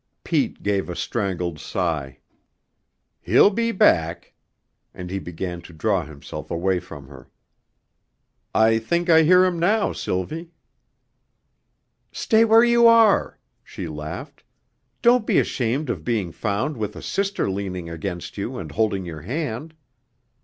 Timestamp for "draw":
5.73-6.03